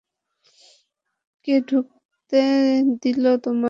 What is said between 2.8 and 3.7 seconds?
দিলো তোমাদের?